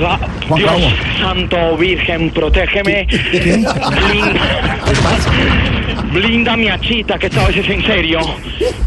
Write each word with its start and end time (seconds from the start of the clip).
Juan 0.00 0.58
Dios 0.60 0.70
Cabo. 0.70 0.90
santo, 1.20 1.76
virgen, 1.76 2.30
protégeme. 2.30 3.06
Blinda, 3.06 3.74
blinda 6.12 6.56
mi 6.56 6.68
achita, 6.68 7.18
que 7.18 7.26
esta 7.26 7.46
vez 7.46 7.56
es 7.58 7.68
en 7.68 7.82
serio. 7.84 8.20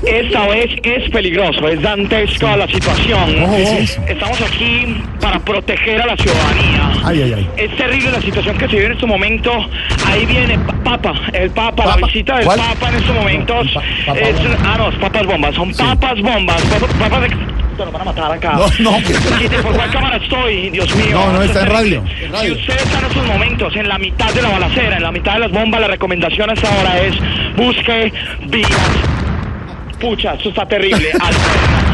Esta 0.05 0.48
vez 0.48 0.70
es 0.84 1.09
peligroso, 1.09 1.68
es 1.68 1.81
dantesca 1.81 2.57
la 2.57 2.68
situación. 2.68 3.41
Ojo, 3.44 3.54
ojo. 3.55 3.77
Estamos 4.07 4.41
aquí 4.41 4.95
para 5.21 5.40
proteger 5.40 6.02
a 6.02 6.07
la 6.07 6.18
ciudadanía. 6.18 6.91
Ay, 7.05 7.21
ay, 7.23 7.34
ay. 7.38 7.49
Es 7.57 7.76
terrible 7.77 8.12
la 8.12 8.21
situación 8.21 8.57
que 8.57 8.66
se 8.68 8.73
vive 8.76 8.85
en 8.88 8.91
este 8.93 9.05
momento. 9.05 9.52
Ahí 10.05 10.26
viene 10.26 10.57
Pa- 10.59 10.73
Papa, 10.98 11.13
el 11.34 11.49
Papa, 11.52 11.85
la 11.85 11.95
visita 12.05 12.35
del 12.38 12.45
¿Cuál? 12.45 12.59
Papa 12.59 12.90
en 12.90 12.95
estos 12.95 13.16
momentos. 13.16 13.71
Pa- 13.73 13.82
Papa 14.13 14.20
es, 14.20 14.35
bomba. 14.38 14.57
ah, 14.66 14.76
no, 14.77 14.90
es 14.90 14.95
papas 14.95 15.26
bombas, 15.26 15.55
son 15.55 15.73
papas 15.73 16.21
bombas. 16.21 16.62
Papas, 16.63 16.90
papas 16.99 17.21
de... 17.21 17.52
Nos 17.77 17.91
van 17.91 18.02
a 18.02 18.05
matar 18.05 18.32
acá. 18.32 18.54
No, 18.54 18.68
no. 18.80 18.98
¿Por 19.63 19.76
cuál 19.76 19.91
cámara 19.91 20.18
estoy? 20.18 20.70
Dios 20.70 20.95
mío. 20.95 21.18
No, 21.18 21.34
no, 21.34 21.41
está 21.41 21.62
en 21.62 21.68
radio, 21.70 22.02
terrible. 22.04 22.26
en 22.26 22.32
radio. 22.32 22.55
Si 22.55 22.62
usted 22.62 22.77
está 22.77 22.99
en 22.99 23.05
estos 23.05 23.26
momentos 23.27 23.76
en 23.76 23.88
la 23.90 23.98
mitad 23.98 24.34
de 24.34 24.41
la 24.41 24.49
balacera, 24.49 24.98
en 24.98 25.04
la 25.04 25.12
mitad 25.12 25.34
de 25.34 25.40
las 25.40 25.52
bombas, 25.52 25.82
la 25.82 25.88
recomendación 25.88 26.49
hasta 26.49 26.68
ahora 26.76 26.99
es 26.99 27.15
busque 27.55 28.13
vías. 28.48 28.70
Pucha, 29.99 30.34
esto 30.34 30.49
está 30.49 30.65
terrible. 30.68 31.10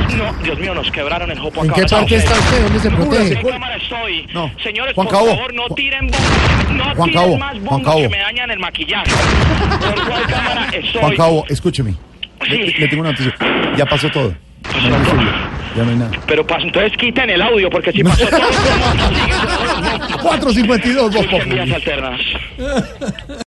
No, 0.09 0.33
Dios 0.43 0.57
mío, 0.59 0.73
nos 0.73 0.89
quebraron 0.91 1.29
el 1.31 1.39
jopo 1.39 1.63
¿En 1.63 1.71
qué 1.71 1.83
parte 1.85 2.15
está 2.15 2.33
usted? 2.33 2.63
¿Dónde 2.63 2.79
se 2.79 2.89
protege? 2.89 3.33
¿En 3.35 3.41
qué 3.41 3.49
cámara 3.51 3.75
estoy? 3.77 4.27
No. 4.33 4.51
Señores, 4.61 4.93
Juan 4.95 5.07
por 5.07 5.15
Cabo. 5.15 5.27
favor, 5.29 5.53
no 5.53 5.67
tiren 5.75 6.07
bombas. 6.07 6.71
No 6.73 6.83
Juan 6.95 7.09
tiren 7.09 7.13
Cabo, 7.23 7.37
más 7.37 7.59
bombas 7.61 7.95
que 7.95 8.09
me 8.09 8.17
dañan 8.17 8.51
el 8.51 8.59
maquillaje. 8.59 9.11
¿Por 9.79 10.07
cuál 10.07 10.23
cámara 10.27 10.67
estoy? 10.73 11.01
Juan 11.01 11.15
Cabo, 11.15 11.45
escúcheme. 11.47 11.91
Sí. 11.91 12.49
Le, 12.49 12.79
le 12.79 12.87
tengo 12.87 13.01
una 13.01 13.11
noticia. 13.11 13.33
Ya 13.77 13.85
pasó 13.85 14.09
todo. 14.09 14.33
No 14.89 14.95
hay 14.95 15.05
suyo. 15.05 15.31
Ya 15.75 15.83
no 15.83 15.91
hay 15.91 15.97
nada. 15.97 16.11
Pero 16.27 16.45
pas- 16.45 16.63
entonces 16.63 16.91
quiten 16.97 17.29
el 17.29 17.41
audio, 17.41 17.69
porque 17.69 17.91
si 17.91 18.03
pasó 18.03 18.25
todo... 18.27 18.39
¿cómo 18.39 18.51
siguen 19.13 19.37
todos 19.39 19.59
los 19.59 19.69
bombas? 19.79 20.21
452, 20.21 21.03
Voz 21.03 21.15
Busquen 21.15 21.39
Populi. 21.39 21.55
vías 21.55 21.71
alternas. 21.71 22.21